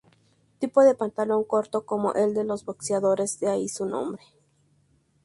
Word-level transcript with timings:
Tipo 0.59 0.79
de 0.83 0.95
pantalón 0.95 1.43
corto, 1.43 1.85
como 1.85 2.15
el 2.15 2.33
de 2.33 2.43
los 2.43 2.65
boxeadores, 2.65 3.39
de 3.39 3.49
ahí 3.49 3.67
su 3.69 3.85
nombre. 3.85 4.23